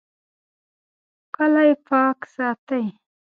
کلی 1.35 1.71
پاک 1.87 2.19
ساتئ 2.33 2.85